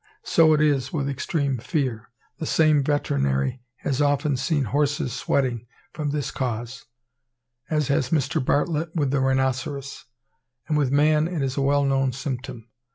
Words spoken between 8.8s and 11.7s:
with the rhinoceros; and with man it is a